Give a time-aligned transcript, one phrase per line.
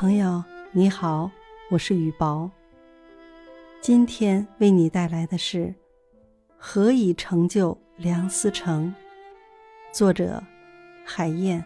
[0.00, 1.28] 朋友你好，
[1.72, 2.48] 我是雨薄。
[3.80, 5.66] 今天为你带来的是
[6.56, 8.94] 《何以成就梁思成》，
[9.92, 10.40] 作者
[11.04, 11.64] 海燕。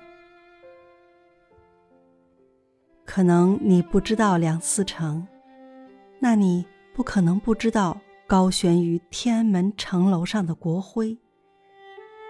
[3.04, 5.28] 可能你不知道梁思成，
[6.18, 11.18] 那你不可能不知道高悬于天安门城楼上的国徽，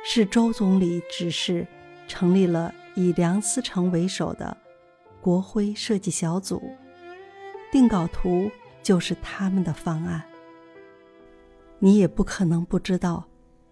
[0.05, 1.64] 是周总理指示
[2.09, 4.56] 成立了以梁思成为首的。
[5.22, 6.60] 国徽设计小组
[7.70, 8.50] 定稿图
[8.82, 10.20] 就是他们的方案。
[11.78, 13.24] 你也不可能不知道，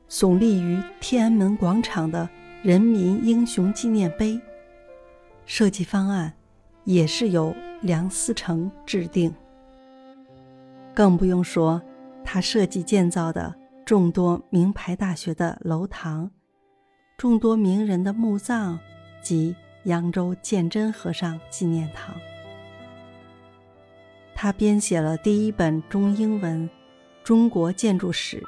[0.08, 2.28] 耸立于天安门广场的
[2.62, 4.40] 人民英雄纪念碑
[5.44, 6.32] 设计方案
[6.84, 9.34] 也是由梁思成制定。
[10.94, 11.82] 更不用说
[12.24, 13.52] 他设计建造的
[13.84, 16.30] 众多名牌大学的楼堂、
[17.18, 18.78] 众多名人的墓葬
[19.20, 19.56] 及。
[19.84, 22.14] 扬州鉴真和尚纪念堂。
[24.34, 26.68] 他编写了第一本中英文
[27.22, 28.38] 《中国建筑史》，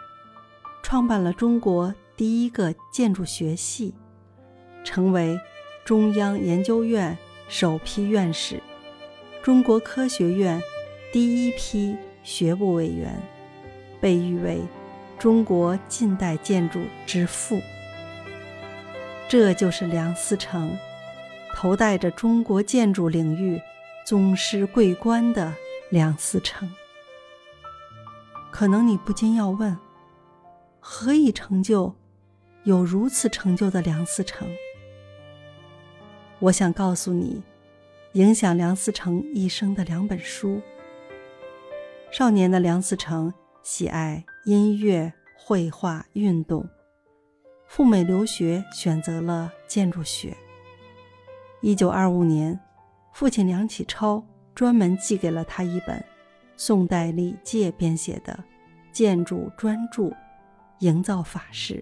[0.82, 3.94] 创办了中国第一个建筑学系，
[4.84, 5.38] 成为
[5.84, 7.16] 中央研究院
[7.48, 8.62] 首批院士，
[9.42, 10.62] 中国科学院
[11.12, 13.14] 第一批学部委员，
[14.00, 14.62] 被誉为
[15.18, 17.60] 中国近代建筑之父。
[19.28, 20.74] 这就是梁思成。
[21.54, 23.60] 头戴着中国建筑领域
[24.04, 25.52] 宗师桂冠的
[25.90, 26.70] 梁思成，
[28.50, 29.76] 可能你不禁要问：
[30.80, 31.94] 何以成就
[32.64, 34.48] 有如此成就的梁思成？
[36.40, 37.42] 我想告诉你，
[38.14, 40.60] 影响梁思成一生的两本书。
[42.10, 46.68] 少年的梁思成喜爱音乐、绘画、运动，
[47.66, 50.36] 赴美留学选择了建筑学。
[51.64, 52.58] 一九二五年，
[53.12, 54.20] 父亲梁启超
[54.52, 56.04] 专门寄给了他一本
[56.56, 58.32] 宋代李诫编写的
[58.92, 60.02] 《建筑专著·
[60.80, 61.74] 营造法式》，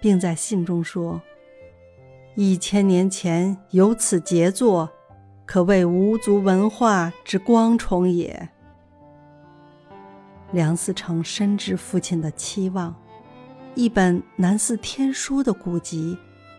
[0.00, 1.20] 并在信中说
[2.36, 4.88] ：“一千年前有此杰作，
[5.44, 8.48] 可谓无族文化之光宠也。”
[10.52, 12.94] 梁思成深知父亲的期望，
[13.74, 16.16] 一本难似天书的古籍，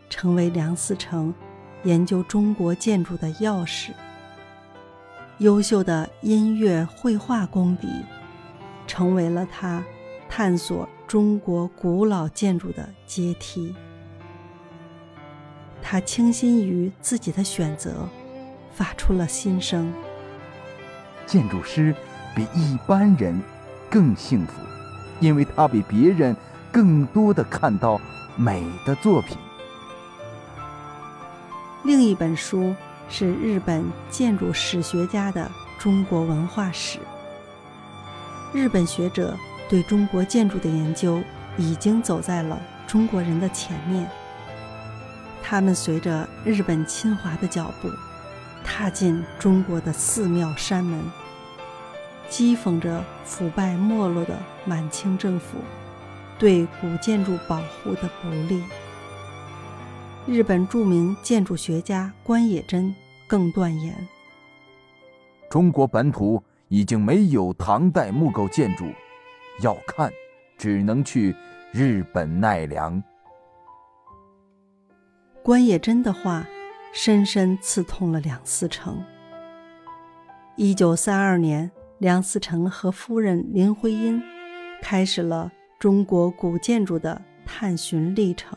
[0.09, 1.33] 成为梁思成。
[1.83, 3.91] 研究中国建筑的钥匙，
[5.37, 7.87] 优秀的音乐绘画功底，
[8.85, 9.83] 成为了他
[10.27, 13.73] 探索中国古老建筑的阶梯。
[15.81, 18.07] 他倾心于自己的选择，
[18.73, 19.91] 发出了心声：
[21.25, 21.95] 建筑师
[22.35, 23.41] 比一般人
[23.89, 24.53] 更幸福，
[25.21, 26.35] 因为他比别人
[26.71, 27.99] 更多的看到
[28.35, 29.37] 美的作品。
[31.89, 32.75] 另一本书
[33.09, 35.49] 是日本建筑史学家的
[35.81, 36.99] 《中国文化史》。
[38.53, 39.35] 日本学者
[39.67, 41.19] 对中国建筑的研究
[41.57, 44.07] 已经走在了中国人的前面。
[45.41, 47.89] 他们随着日本侵华的脚步，
[48.63, 51.01] 踏进中国的寺庙山门，
[52.29, 55.57] 讥讽着腐败没落的满清政府
[56.37, 58.61] 对古建筑保护的不利。
[60.29, 62.93] 日本著名建筑学家关野真
[63.25, 63.95] 更断言：
[65.49, 68.85] 中国本土已经没有唐代木构建筑，
[69.63, 70.11] 要看，
[70.55, 71.35] 只能去
[71.71, 73.01] 日本奈良。
[75.41, 76.45] 关野真的话
[76.93, 79.03] 深深刺痛了梁思成。
[80.55, 84.21] 一九三二年，梁思成和夫人林徽因
[84.79, 88.55] 开始了中国古建筑的探寻历程。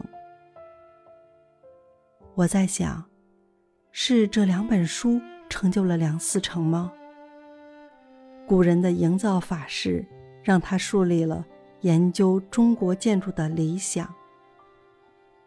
[2.35, 3.05] 我在想，
[3.91, 5.21] 是这两本书
[5.51, 6.91] 成就了梁思成吗？
[8.47, 10.03] 古人的营造法式
[10.43, 11.45] 让他树立了
[11.83, 14.13] 研究中国建筑的理想。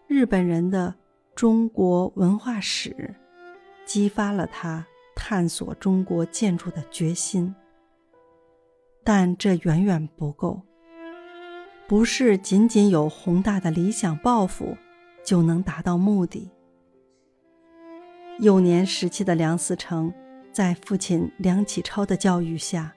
[0.07, 0.93] 日本人的
[1.33, 3.15] 中国文化史
[3.83, 7.53] 激发了他探索中国建筑的决心。
[9.03, 10.61] 但这远远不够，
[11.87, 14.77] 不是仅仅有宏大的理想抱负
[15.23, 16.51] 就能达到目的。
[18.39, 20.13] 幼年时期的梁思成，
[20.51, 22.93] 在父亲梁启超的教育下，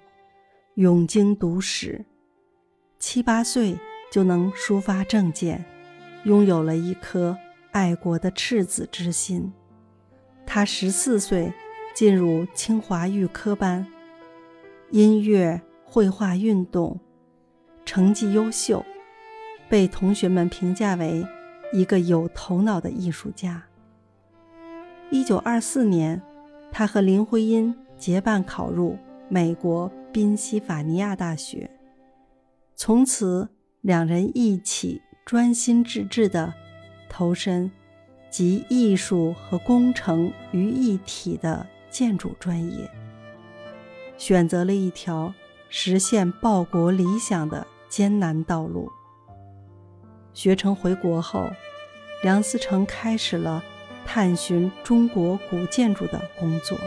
[0.74, 2.04] 永经读史，
[2.98, 3.78] 七八岁
[4.10, 5.64] 就能抒发政见，
[6.24, 7.38] 拥有了一颗
[7.70, 9.52] 爱国的赤子之心。
[10.44, 11.52] 他十四岁
[11.94, 13.86] 进入清华预科班，
[14.90, 16.98] 音乐、绘画、运动
[17.84, 18.84] 成绩优秀，
[19.68, 21.24] 被同学们评价为
[21.72, 23.62] 一个有头脑的艺术家。
[25.10, 26.20] 一九二四年，
[26.70, 28.98] 他和林徽因结伴考入
[29.30, 31.70] 美国宾夕法尼亚大学，
[32.74, 33.48] 从此
[33.80, 36.52] 两人一起专心致志地
[37.08, 37.70] 投身
[38.30, 42.86] 集艺术和工程于一体的建筑专业，
[44.18, 45.32] 选择了一条
[45.70, 48.90] 实现报国理想的艰难道路。
[50.34, 51.48] 学成回国后，
[52.22, 53.64] 梁思成开始了
[54.10, 56.78] 探寻中国古建筑的工作。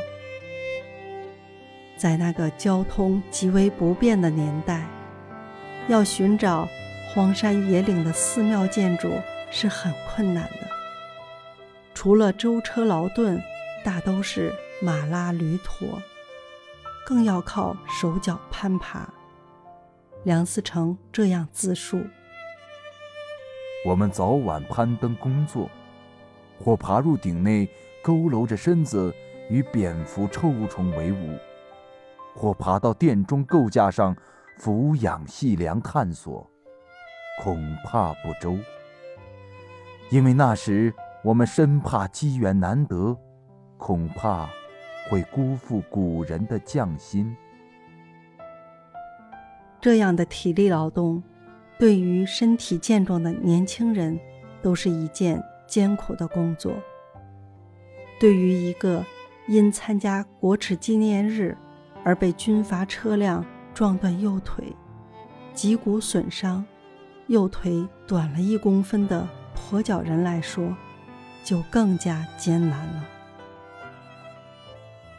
[1.96, 4.88] 在那个交通极为不便的年代，
[5.88, 6.68] 要寻找
[7.14, 9.08] 荒山野岭的寺庙建筑
[9.52, 10.68] 是很困难的。
[11.94, 13.40] 除了舟车劳顿，
[13.86, 14.52] 大都是
[14.82, 16.02] 马拉驴驮，
[17.06, 19.08] 更要靠手脚攀爬。
[20.24, 22.02] 梁思成这样自述。
[23.86, 25.70] 我们早晚攀登工作，
[26.64, 27.68] 或爬入顶内
[28.04, 29.14] 佝偻着身子
[29.50, 31.38] 与蝙蝠、臭虫为伍，
[32.36, 34.16] 或爬到殿中构架上
[34.58, 36.48] 俯仰细量探索，
[37.42, 38.58] 恐怕不周。
[40.10, 40.94] 因为那时
[41.24, 43.18] 我们深怕机缘难得，
[43.78, 44.50] 恐怕
[45.10, 47.36] 会辜负古人的匠心。
[49.80, 51.22] 这样的体力劳动。
[51.80, 54.20] 对于身体健壮的年轻人，
[54.62, 55.42] 都是一件
[55.72, 56.74] 艰苦的工作。
[58.20, 59.06] 对于一个
[59.48, 61.58] 因参加国耻纪念日
[62.04, 64.76] 而被军阀车辆撞断右腿、
[65.54, 66.66] 脊骨损伤、
[67.28, 69.26] 右腿短了一公分的
[69.56, 70.76] 跛脚人来说，
[71.46, 73.06] 就更加艰难了。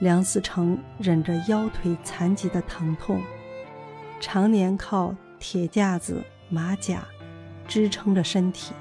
[0.01, 3.23] 梁思成忍着腰腿残疾的疼痛，
[4.21, 6.23] 常年靠铁架子。
[6.49, 7.03] 马甲
[7.67, 8.75] 支撑着身体，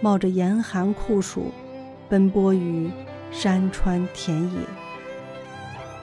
[0.00, 1.52] 冒着严寒酷暑，
[2.08, 2.90] 奔波于
[3.30, 4.60] 山川田野。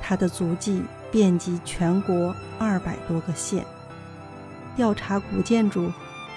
[0.02, 3.66] 他的足迹遍及全国二百多个县，
[4.76, 5.92] 调查古建筑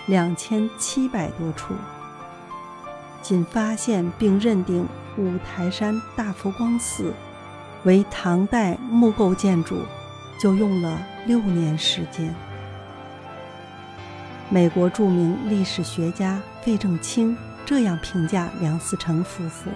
[0.07, 1.75] 两千七百多处。
[3.23, 4.87] 仅发现并认定
[5.19, 7.13] 五台山大佛光寺
[7.83, 9.81] 为唐代木构建筑，
[10.41, 12.33] 就用了六年时间。
[14.49, 19.71] 美国著名历史学家费正清这样评价梁思成夫妇：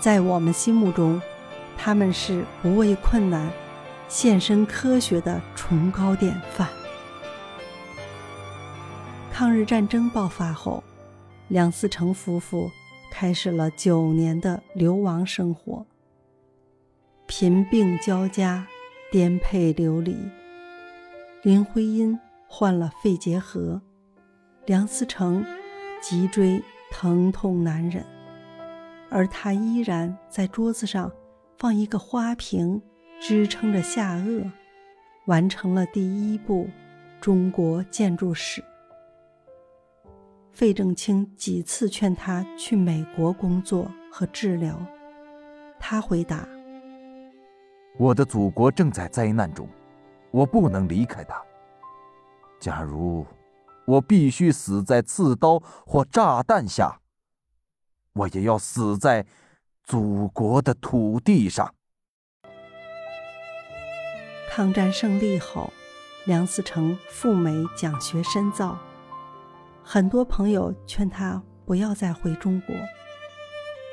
[0.00, 1.22] 在我们心目中，
[1.78, 3.48] 他们是不畏困难、
[4.08, 6.68] 献身科学的崇高典范。
[9.32, 10.82] 抗日战争爆发后，
[11.48, 12.70] 梁思成夫妇
[13.10, 15.86] 开始了九年的流亡生活，
[17.26, 18.66] 贫病交加，
[19.12, 20.16] 颠沛流离。
[21.42, 22.18] 林徽因。
[22.46, 23.82] 患了肺结核，
[24.64, 25.44] 梁思成
[26.06, 28.04] 脊椎疼痛难忍，
[29.08, 31.10] 而他依然在桌子上
[31.56, 32.82] 放一个花瓶，
[33.18, 34.50] 支撑着下颚，
[35.24, 36.68] 完成了第一部
[37.22, 38.62] 中国建筑史。
[40.52, 44.78] 费正清几次劝他去美国工作和治疗，
[45.80, 46.46] 他回答
[47.96, 49.66] ：“我的祖国正在灾难中，
[50.30, 51.42] 我不能离开它。”
[52.60, 53.24] 假如
[53.86, 57.00] 我必须死在刺刀或炸弹下，
[58.14, 59.26] 我也要死在
[59.82, 61.74] 祖国的土地上。
[64.50, 65.72] 抗战胜利后，
[66.26, 68.78] 梁思成赴美讲学深造，
[69.82, 72.74] 很多朋友劝他不要再回中国。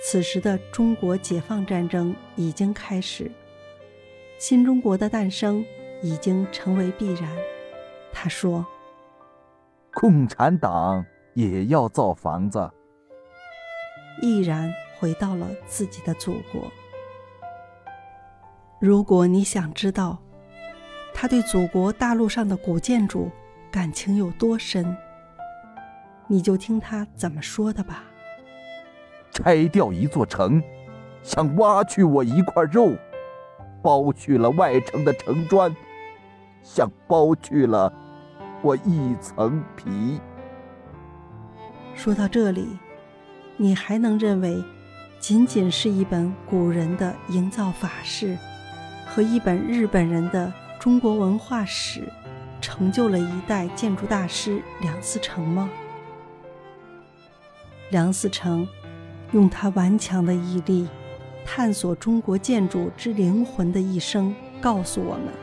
[0.04, 3.32] 此时的中国解放战争已经开始，
[4.39, 5.65] 新中国的诞生
[6.01, 7.30] 已经成为必然。
[8.13, 8.65] 他说
[9.93, 12.69] ：“共产党也要造房子。”
[14.21, 16.71] 毅然回到了自己的祖国。
[18.79, 20.17] 如果你想知道
[21.13, 23.29] 他对祖国大陆上的古建筑
[23.71, 24.95] 感情有多深，
[26.27, 28.03] 你就听他怎么说的吧。
[29.31, 30.62] 拆掉一座城，
[31.24, 32.95] 想挖去我一块肉；
[33.81, 35.75] 剥去了外城的城砖。
[36.63, 37.91] 像剥去了
[38.62, 40.20] 我一层皮。
[41.96, 42.68] 说到这里，
[43.58, 44.63] 你还能认为，
[45.20, 48.38] 仅仅是一本古人的营造法式，
[49.08, 52.08] 和一本日本人的中国文化史，
[52.62, 55.70] 成就了一代建筑大师梁思成吗？
[57.89, 58.68] 梁思成
[59.32, 60.88] 用他顽强的毅力，
[61.44, 65.40] 探索中国建筑之灵魂的一生，告诉我们。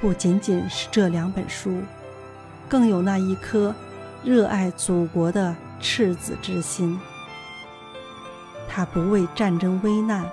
[0.00, 1.82] 不仅仅是这两本书，
[2.68, 3.74] 更有那一颗
[4.22, 6.98] 热爱祖国的赤子之心。
[8.68, 10.24] 他不畏战争危难，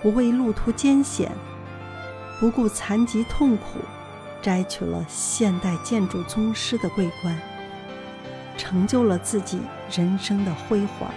[0.00, 1.32] 不畏路途艰险，
[2.38, 3.80] 不顾残疾痛苦，
[4.40, 7.36] 摘取了现代建筑宗师的桂冠，
[8.56, 9.58] 成就了自己
[9.90, 11.10] 人生的辉煌。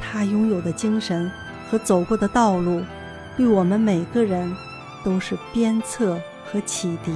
[0.00, 1.30] 他拥有的精神
[1.70, 2.82] 和走过的道路，
[3.36, 4.54] 对我们每个人
[5.04, 7.12] 都是鞭策和启迪。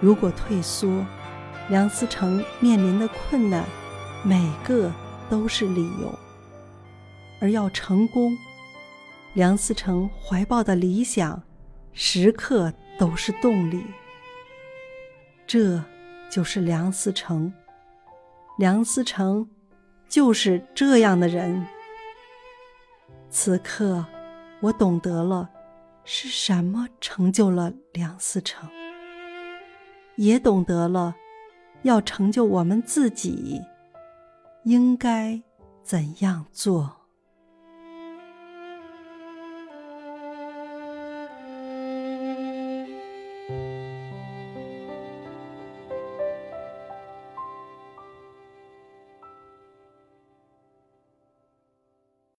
[0.00, 1.04] 如果退缩，
[1.70, 3.64] 梁思成面临的困难，
[4.22, 4.92] 每个
[5.30, 6.08] 都是理由；
[7.40, 8.36] 而要成功，
[9.32, 11.42] 梁思成怀抱的理想，
[11.94, 13.82] 时刻都是动力。
[15.46, 15.82] 这
[16.30, 17.50] 就是梁思成，
[18.58, 19.48] 梁思成
[20.08, 21.66] 就是这样的人。
[23.30, 24.04] 此刻，
[24.60, 25.48] 我懂得了
[26.04, 28.68] 是什么成就了梁思成。
[30.16, 31.14] 也懂得了，
[31.82, 33.60] 要成就我们自己，
[34.64, 35.42] 应该
[35.82, 37.03] 怎样做。